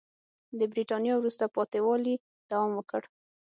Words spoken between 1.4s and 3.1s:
پاتې والي دوام وکړ.